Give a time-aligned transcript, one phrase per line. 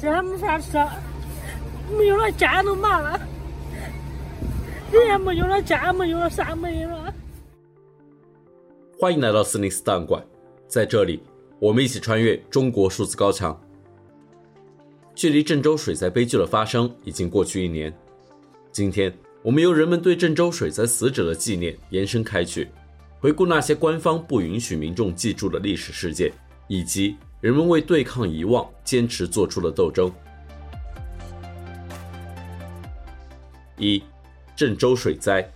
[0.00, 0.78] 这还没啥吃，
[1.94, 3.20] 没有了家都麻了，
[4.90, 7.14] 人也没有了，家没有了，啥没有了。
[8.98, 10.24] 欢迎来到四零四档案馆，
[10.66, 11.22] 在这里，
[11.58, 13.60] 我们一起穿越中国数字高墙。
[15.14, 17.94] 距离郑州水灾悲剧的发生已经过去一年，
[18.72, 19.12] 今天
[19.42, 22.68] 我们由人们对郑州水灾死者的纪念延伸开去，
[23.18, 26.32] 回顾那些官方不允许民众记住的历史事件，
[26.68, 30.12] 以及人们为对抗遗忘坚持做出了斗争。
[33.78, 34.02] 一，
[34.54, 35.50] 郑州水灾。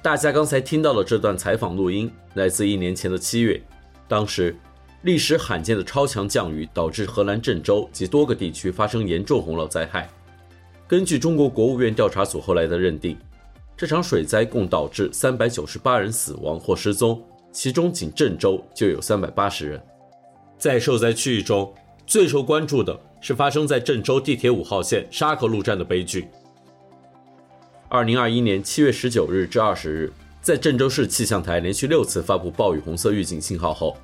[0.00, 3.60] 大家刚才听到的这段采访录音，来自一年前的七月。
[4.06, 4.54] 当时，
[5.02, 10.08] 历史罕见的超强降雨导致河南郑州及多个地区发生严重洪涝灾害。
[10.86, 13.18] 根据中国国务院调查组后来的认定，
[13.76, 19.82] 这场水灾共导致三百九十八人死亡或失踪，其中仅郑州就有三百八十人。
[20.64, 21.74] 在受灾区域中，
[22.06, 26.26] 最受关注的是发生在郑州地铁五号线沙口路站的悲剧。
[27.90, 33.94] 二零二一年七月十九日至二十日，在郑州市气象台连续六次发布暴雨红色预警信号后，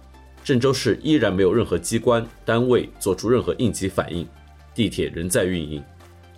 [0.44, 4.28] 郑州市依然没有任何机关单位做出任何应急反应，
[4.74, 5.82] 地铁仍在运营。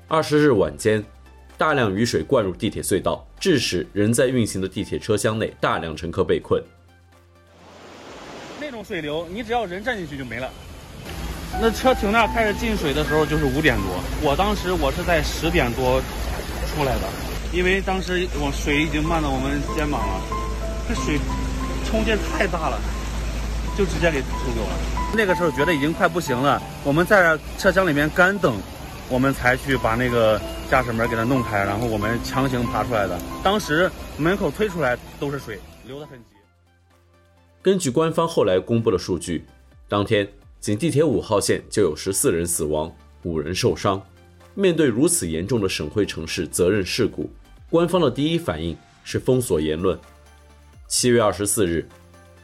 [0.07, 1.05] 二十日晚间，
[1.59, 6.63] 大量雨水灌入地铁隧道，致使仍在运行的地铁车厢内大量乘客被困。
[8.73, 10.49] 这种水流，你只要人站进去就没了。
[11.61, 16.01] 那车停那儿开始进水的时候就是五点多，我当时我是在十点多
[16.73, 17.03] 出来的。
[17.53, 20.23] 因为当时我水已经漫到我们肩膀了，
[20.89, 21.21] 这水
[21.85, 22.81] 冲劲太大了，
[23.77, 25.13] 就直接给冲走了。
[25.15, 28.57] 那个时候觉得已经快不行了，我们在车厢里面干等，
[29.11, 33.21] 我们才去把那个驾驶门给它弄开，然后我们强行爬出来的。
[33.45, 36.32] 当时门口推出来都是水，流的很急。
[37.63, 39.45] 根据官方后来公布的数据，
[39.89, 44.03] 当天仅地铁五号线就有十四人死亡，五人受伤。
[44.55, 47.31] 面对如此严重的省会城市责任事故，
[47.71, 49.97] 官方的第一反应是封锁言论。
[50.89, 51.89] 七月二十四日，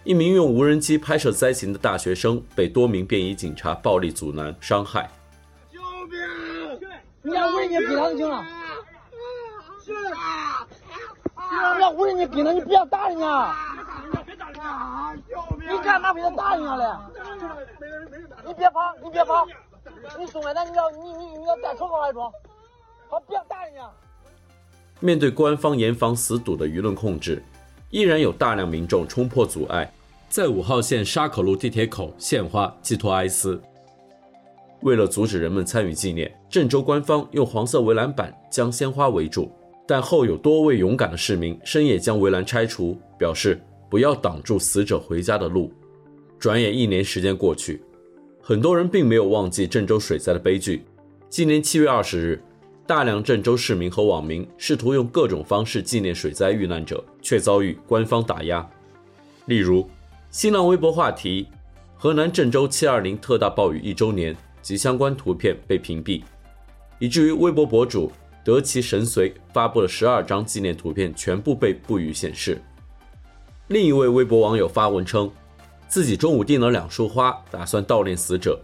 [0.05, 5.11] 一名用无人机拍摄灾情的大学生被多名便衣警察暴力阻拦伤害。
[5.73, 6.89] 救命！
[7.23, 8.47] 你要无人机逼他就行了。
[9.85, 10.65] 是啊。
[11.77, 13.68] 你要无人机逼他，你不要打人家。
[15.71, 16.85] 你干嘛非得打人家嘞？
[18.47, 19.47] 你别跑，你别跑，
[20.19, 22.31] 你松开，那你要你你你要戴手铐还装？
[23.09, 23.89] 好，不要打人家。
[25.01, 27.43] 面对官方严防死堵的舆论控制，
[27.91, 29.91] 依然有大量民众冲破阻碍，
[30.29, 33.63] 在五号线沙口路地铁口献花寄托哀思。
[34.83, 39.51] 为了阻止人们参与纪念，郑州官方用黄色围栏板将鲜花围住，
[39.87, 45.73] 但后有多位勇敢的市民深夜将围栏拆除，表示不要挡住死者回家的路。
[46.39, 47.83] 转眼一年时间过去，
[48.41, 50.85] 很多人并没有忘记郑州水灾的悲剧。
[51.29, 52.43] 今年七月二十日。
[52.87, 58.67] 大量郑州市民和网民试图用各种方式纪念水灾遇难者，却遭遇官方打压。
[59.45, 59.87] 例如，
[60.31, 61.47] 新浪微博话题
[61.99, 66.23] “河南郑州七二零特大暴雨一周年”及相关图片被屏蔽，
[66.99, 68.11] 以至于微博博主
[68.43, 72.59] 得其神随发布了十二张纪念图片，全部被不予显示。
[73.69, 75.31] 另一位微博网友发文称，
[75.89, 78.59] 自己中午订了两束花，打算悼念死者，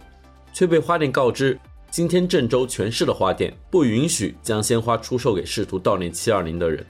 [0.51, 1.59] 却被花店告知。
[1.91, 6.83] 今天郑州全市的花店不允许将鲜花出售给试图悼念七二零的人。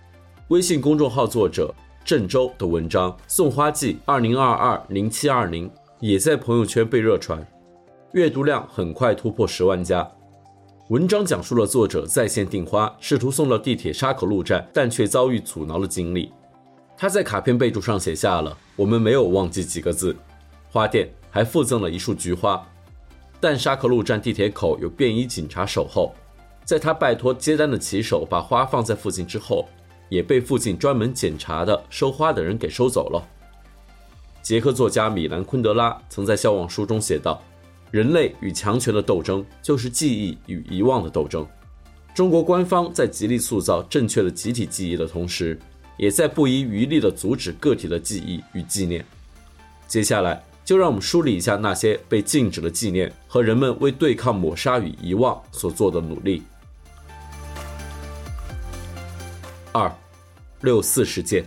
[0.48, 7.46] 微信公众号作者郑州的文章《送花季二零二二零七二零》也在朋友圈被热传，
[8.14, 10.10] 阅读量很快突破十万加。
[10.88, 16.32] 文章讲述了作者在线订花，试图送到地铁沙口路站，但却遭遇阻挠的经历。
[16.98, 20.16] 他在卡片备注上写下了“我们没有忘记”几个字，
[20.70, 22.66] 花店还附赠了一束菊花。
[23.42, 26.16] 但沙克路站地铁口有便衣警察守候，
[26.64, 29.68] 在他拜托接单的骑手把花放在附近之后，
[30.08, 33.22] 也被附近专门检查的收花的人给收走了。
[34.42, 37.42] 捷克作家米兰昆德拉曾在《消亡书》中写道
[37.92, 41.46] ：“人类与强权的斗争，就是记忆与遗忘的斗争。”
[42.16, 45.60] 中国官方在极力塑造正确的集体记忆的同时，
[45.98, 49.06] 也在不遗余力地阻止个体的记忆与纪念。
[49.88, 50.44] 接下来。
[50.66, 56.42] 就让我们梳理一下那些被禁止的纪念和人们为对抗抹杀与遗忘所做的努力。
[59.72, 59.96] 二，
[60.62, 61.46] 六四事件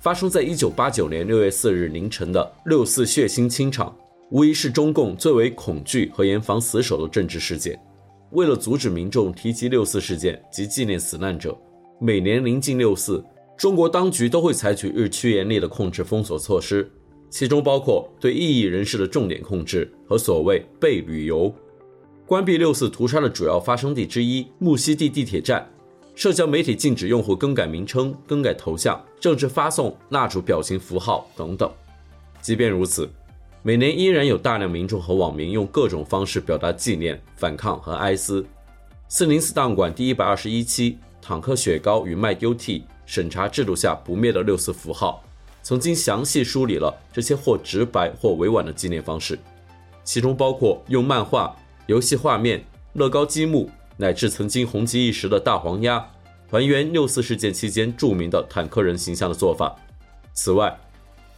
[0.00, 3.96] 发生在一九八九年六月四日凌晨的六四血腥清场，
[4.32, 7.80] 无疑是中共最为恐惧和严防死守的政治事件。
[8.32, 11.56] 为了阻止民众提及六四事件及纪念死难者，
[12.00, 13.24] 每年临近六四，
[13.56, 16.90] 中国当局都会采取日趋严厉的控制封锁措施。
[17.30, 21.52] 其中包括对异议人士的重点控制和所谓“被旅游”。
[22.26, 25.68] 关闭六四屠杀的主要发生地之一木樨地地铁站，
[26.14, 31.70] 社交媒体禁止用户更改名称、更改头像、政治发送蜡烛表情符号等等。
[32.40, 33.08] 即便如此，
[33.62, 38.44] 每年依然有大量民众和网民用各种方式表达纪念、反抗和哀思。
[39.08, 40.92] 四零四档案馆第一百二十一期
[41.26, 45.24] 《坦克雪糕与麦丢替》审查制度下不灭的六四符号，
[45.62, 49.38] 曾经详细梳理了这些或直白或委婉的纪念方式，
[50.04, 51.56] 其中包括用漫画、
[51.86, 52.62] 游戏画面、
[52.92, 56.06] 乐高积木，乃至曾经红极一时的大黄鸭，
[56.50, 59.74] 还原六四事件期间著名的坦克人形象的做法。
[60.34, 60.78] 此外，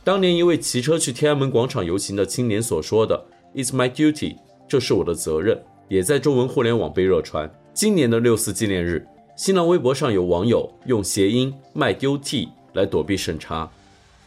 [0.02, 3.24] 当年一位骑车去天安门广场游行的青年所说的
[3.54, 4.36] “It's my duty”，
[4.66, 7.48] 这是我的责任，也在中文互联网被热传。
[7.72, 9.06] 今年的六四纪念日，
[9.36, 13.70] 新浪微博上有网友用谐音“卖丢替”来躲避审查，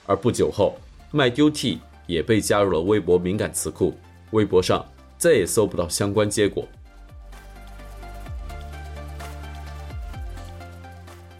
[0.06, 0.78] 而不久后
[1.10, 3.98] ，“卖丢替”也被加入了微博敏感词库，
[4.30, 4.86] 微博上
[5.18, 6.64] 再也搜不到相关结果。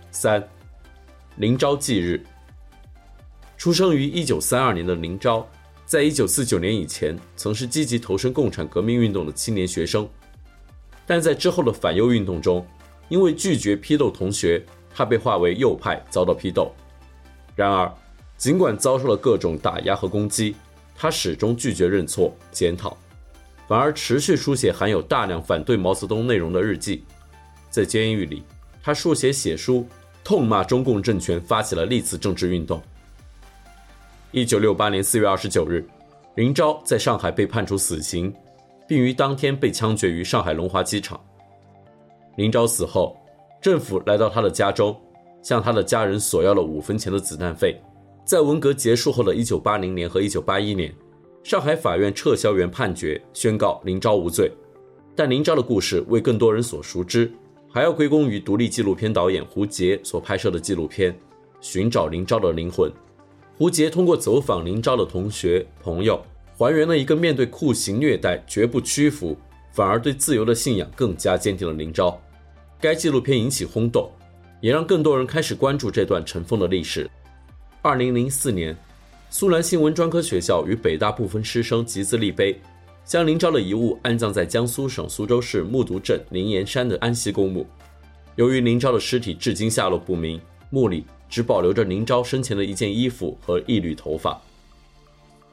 [0.10, 0.44] 三，
[1.36, 2.26] 林昭忌日。
[3.56, 5.48] 出生于一九三二年的林昭，
[5.86, 10.10] 在一九四九年以前曾是积极投身共产革命运动的青年学生，
[11.06, 12.66] 但在之后的反右运动中，
[13.10, 14.64] 因为拒绝批斗同学，
[14.96, 16.72] 他被划为右派，遭到批斗。
[17.56, 17.92] 然而，
[18.38, 20.56] 尽管遭受了各种打压和攻击，
[20.96, 22.98] 他始终拒绝认错检讨，
[23.68, 27.04] 反而持续书写含有大量反对毛泽东内容的日记。
[27.70, 28.44] 在监狱里，
[28.82, 29.86] 他书写写书，
[30.24, 32.82] 痛骂中共政权，发起了历次政治运动。
[34.32, 35.86] 一九六八年四月二十九日，
[36.36, 38.34] 林昭在上海被判处死刑，
[38.88, 41.20] 并于当天被枪决于上海龙华机场。
[42.36, 43.18] 林昭死后，
[43.62, 44.96] 政府来到他的家中，
[45.42, 47.80] 向他的家人索要了五分钱的子弹费。
[48.24, 50.94] 在文革结束后的一九八零年和一九八一年，
[51.44, 54.52] 上海法院撤销原判决，宣告林昭无罪。
[55.16, 57.30] 但林昭的故事为更多人所熟知，
[57.68, 61.12] 还要归功于独立纪录片导演胡杰所拍摄的纪录片
[61.60, 62.90] 《寻找林昭的灵魂》。
[63.58, 66.22] 胡杰通过走访林昭的同学朋友，
[66.58, 69.36] 还原了一个面对酷刑虐待绝不屈服，
[69.72, 72.20] 反而对自由的信仰更加坚定了林昭。
[72.82, 74.10] 该纪录片引起轰动，
[74.62, 77.10] 也让更多人开始关注这段尘封的历史。
[77.82, 78.76] 二零零四年，
[79.30, 82.60] 苏兰新闻专科学校与北大部分师生集资立碑，
[83.06, 87.66] 将林昭的遗物安葬在江苏省苏州市木渎镇灵岩山的安息公墓。
[88.36, 90.40] 由于林昭的尸体至今下落不明，
[90.70, 94.42] 墓里，只保留着林昭生前的一件衣服和一缕头发。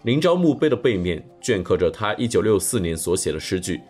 [0.03, 3.81] 林昭墓碑的背面镌刻着他1964年所写的诗句：“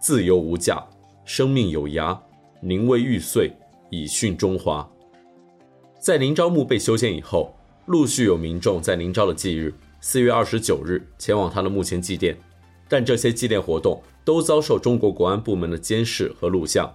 [0.00, 0.82] 自由无价，
[1.24, 2.18] 生命有涯，
[2.60, 3.52] 宁为玉碎，
[3.90, 4.88] 以殉中华。”
[6.00, 7.54] 在林昭墓被修建以后，
[7.86, 12.36] 陆续有民众在林昭的忌日4月29日前往他的墓前祭奠，
[12.88, 16.92] 但这些祭奠活动都遭受中国国安部门的监视和录像。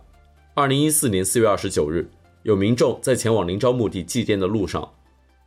[0.55, 2.09] 2014年4月29日。
[2.43, 4.91] 有民众在前往林昭墓地祭奠的路上，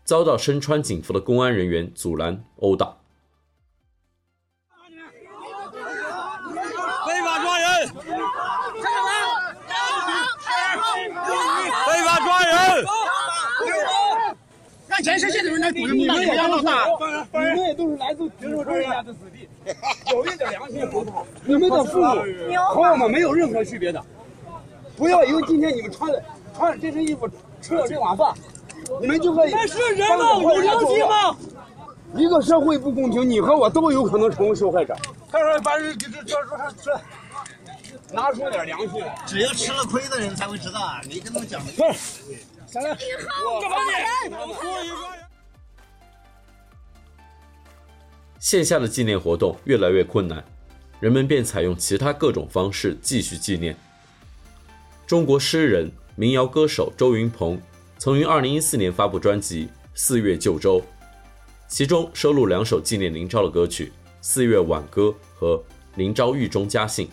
[0.03, 2.97] 遭到身穿警服的公安人员阻拦殴打。
[15.07, 16.85] 让全世界的人来，你们也要闹大。
[17.33, 19.49] 你们也都是来自贫苦人家的子弟，
[20.11, 21.25] 有一点良心好不好？
[21.45, 22.23] 你们的父母
[22.71, 24.03] 和我们没有任何区别的。
[24.97, 26.21] 不要因为今天你们穿的。
[26.57, 27.29] 穿这身衣服，
[27.61, 28.33] 吃了这碗饭，
[28.99, 29.53] 你们就可以？
[29.53, 30.41] 那是人吗？
[30.41, 31.37] 有良心吗？
[32.15, 34.97] 一个社会不公平，你和我都有可能成为受害者。
[35.31, 36.35] 他说：“把人这这这
[36.83, 36.99] 这，
[38.11, 39.05] 拿出点良心。
[39.27, 41.03] 只有吃了亏的人才会知道啊！
[41.07, 41.73] 你跟他们讲的。
[42.77, 42.97] 不是，下来。
[43.61, 43.77] 干嘛
[44.25, 44.91] 你？
[48.39, 50.45] 线下的纪念活动越来越困难，
[51.01, 53.77] 人们便采用其他各种方式继续纪念。
[55.07, 55.91] 中国诗人。
[56.19, 57.61] 民谣歌手周云蓬
[57.99, 60.81] 曾于2014年发布专辑《四月旧州》，
[61.69, 63.89] 其中收录两首纪念林昭的歌曲
[64.23, 65.03] 《四月挽歌》
[65.35, 65.59] 和
[65.97, 67.07] 《林昭狱中家信》。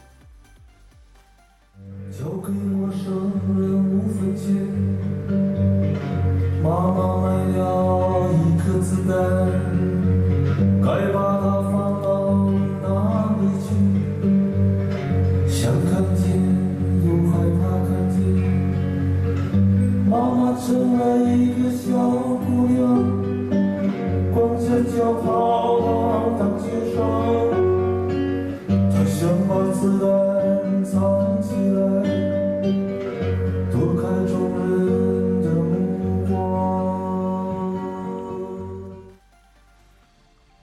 [9.05, 9.92] 一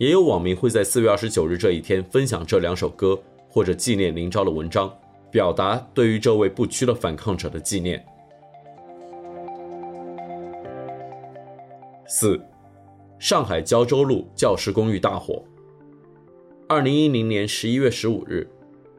[0.01, 4.91] 也有网民会在四月二十九日这一天分享这两首歌，或者纪念林昭的文章，
[5.31, 8.03] 表达对于这位不屈的反抗者的纪念。
[12.07, 12.41] 四，
[13.19, 15.45] 上海胶州路教师公寓大火。
[16.67, 18.49] 二零一零年十一月十五日，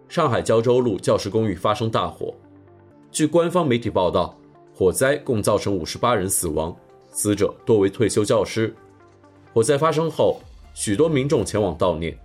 [0.08, 2.32] 上海胶州路教师公寓发生大火。
[3.10, 4.38] 据官方媒体报道，
[4.72, 6.78] 火灾共造成五十八人死亡，
[7.10, 8.72] 死者多为退休教师。
[9.52, 10.40] 火灾发生后，
[10.74, 12.18] 许多民众前往悼念。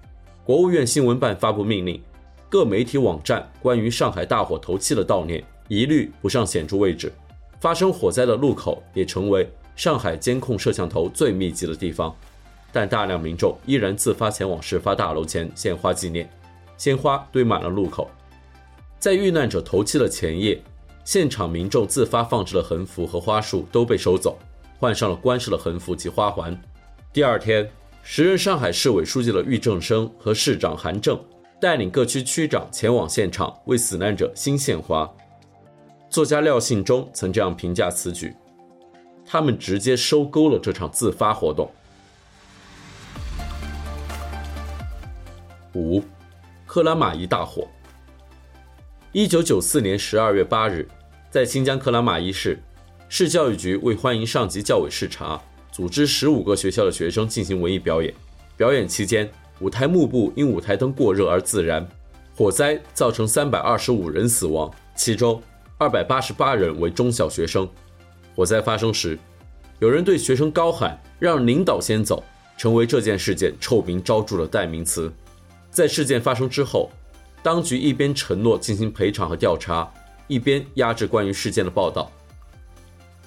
[0.45, 2.01] 国务院新闻办发布命令，
[2.49, 7.13] 各媒体网站关于上海大火头七的悼念一律不上显著位置。
[7.61, 12.15] 发生火灾的路口也成为上海监控摄像头最密集的地方。
[12.73, 16.29] 但大量民众依然自发前往事发大楼前献花纪念，
[16.77, 18.11] 鲜花堆满了路口。
[18.99, 20.63] 在遇难者头七的前夜，
[21.03, 24.39] 现场民众自发放置的横幅和花束都被收走，
[24.79, 26.57] 换上了官式的横幅及花环。
[27.13, 27.67] 第二天，
[28.09, 31.21] 时任上海市委书记的俞正声和市长韩正
[31.61, 35.13] 带领各区区长前往现场为死难者新献花。
[36.09, 38.33] 作家廖信忠曾这样评价此举：
[39.27, 41.69] 他们直接收购了这场自发活动。
[45.75, 46.01] 五，
[46.65, 47.67] 克拉玛依大火。
[49.11, 50.89] 一九九四年十二月八日，
[51.29, 52.63] 在新疆克拉玛依市，
[53.09, 55.43] 市教育局为欢迎上级教委视察，
[55.77, 58.11] 组织十五个学校的学生进行文艺表演。
[58.57, 59.31] 表演期间，
[59.61, 61.87] 舞台幕布因舞台灯过热而自燃，
[62.35, 65.39] 火灾造成三百二十五人死亡，其中
[65.77, 67.69] 二百八十八人为中小学生。
[68.35, 69.19] 火灾发生时，
[69.79, 72.25] 有人对学生高喊“让领导先走”，
[72.57, 75.13] 成为这件事件臭名昭著的代名词。
[75.71, 76.91] 在事件发生之后，
[77.43, 79.93] 当局一边承诺进行赔偿和调查，
[80.27, 82.11] 一边压制关于事件的报道。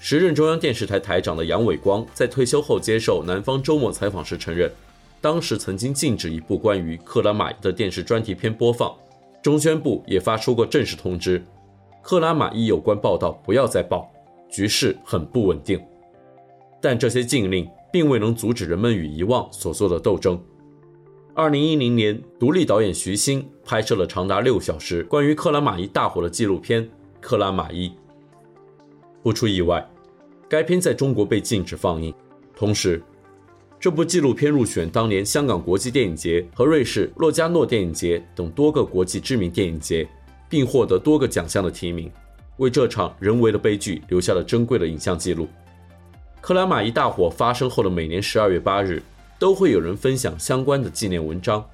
[0.01, 4.71] 时任中央电视台台长的杨伟光在退休后接受《南方周末》采访时承认，
[5.19, 8.95] 当时曾经禁止一部关于克拉玛依的电视专题片播放。
[9.41, 11.43] 中宣部也发出过正式通知，
[12.01, 14.09] 克拉玛依有关报道不要再报，
[14.49, 15.77] 局势很不稳定。
[16.81, 20.41] 但这些禁令并未能阻止人们与遗忘所做的斗争。
[21.33, 26.83] 二零一零年，独立导演徐星拍摄了长达六小时关于克拉玛依大火的纪录片
[27.19, 27.89] 《克拉玛依》。
[29.21, 29.85] 不出意外，
[30.47, 32.13] 该片在中国被禁止放映。
[32.55, 33.01] 同时，
[33.79, 40.07] 这部纪录片入选当年香港国际电影节和瑞士洛迦诺电影节等多个国际知名电影节，
[40.49, 42.11] 并获得多个奖项的提名，
[42.57, 45.47] 为这场人为的悲剧留下了珍贵的影像记录。
[46.41, 49.01] 克拉玛依大火发生后的每年十二月八日，
[49.37, 51.65] 都会有人分享相关的纪念文章。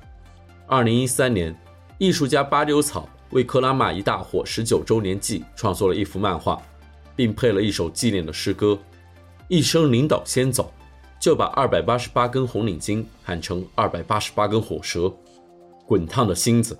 [0.67, 1.55] 二零一三年，
[1.97, 6.61] 艺术家巴丢草为克拉玛依大火十九周年祭创作了一幅漫画，
[7.15, 8.77] 并配了一首纪念的诗歌
[9.47, 10.71] ：“一声领导先走，
[11.19, 15.11] 就把二百八十八根红领巾喊成二百八十八根火舌，
[15.85, 16.77] 滚烫的心子，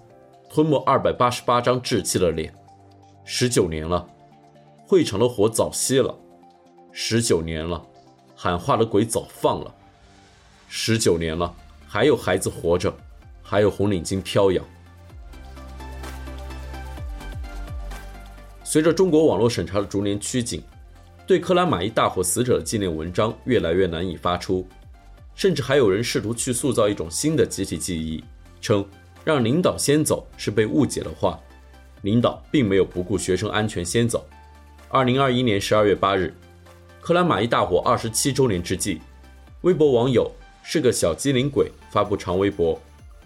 [0.49, 2.53] 吞没二百八十八张稚气的脸。
[3.23, 4.07] 十九年了，
[4.87, 6.13] 会场的火早熄了；
[6.91, 7.83] 十九年了，
[8.35, 9.73] 喊话的鬼早放了。”
[10.67, 11.53] 十九年了，
[11.87, 12.93] 还有孩子活着，
[13.41, 14.65] 还有红领巾飘扬。
[18.75, 20.61] 随着中国网络审查的逐年趋紧，
[21.25, 24.67] 对克拉玛依大火死者的纪念文章越来越难以发出，
[25.33, 28.21] 甚至还有人试图去塑造一种新的集体记忆，
[28.59, 28.85] 称
[29.23, 31.39] 让领导先走是被误解的话，
[32.01, 34.27] 领导并没有不顾学生安全先走。
[34.89, 36.33] 二零二一年十二月八日，
[36.99, 38.99] 克拉玛依大火二十七周年之际，
[39.61, 40.29] 微博网友。
[40.63, 42.77] 是个小机灵鬼发布长微博，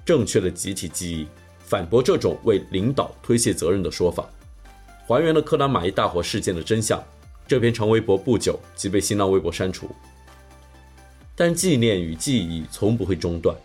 [0.06, 1.28] 正确的集体记忆，
[1.58, 4.30] 反驳这种为领导推卸责任的说法，
[5.10, 7.04] 还原了克拉玛依大火事件的真相。
[7.48, 9.90] 这篇长微博不久即被新浪微博删除。
[11.36, 13.58] 但纪念与记忆从不会中断，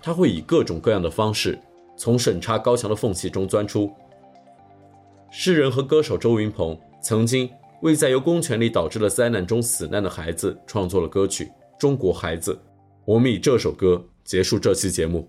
[0.00, 1.58] 它会以各种各样的方式
[1.98, 3.92] 从审查高墙的缝隙中钻出。
[5.30, 7.50] 诗人和歌手周云蓬曾经
[7.82, 11.44] 为在由公权力导致的灾难中死难的孩子创作了歌曲
[11.78, 12.54] 《中国孩子》。
[13.04, 15.28] 我们以这首歌结束这期节目。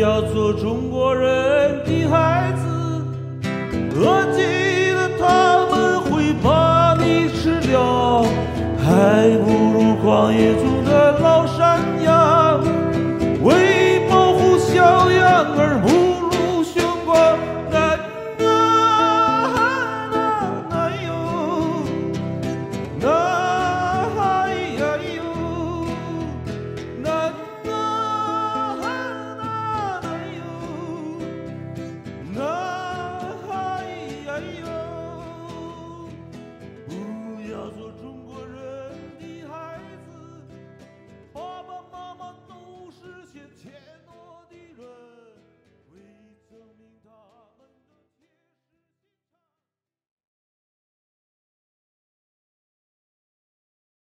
[0.00, 2.66] 要做中国人的孩子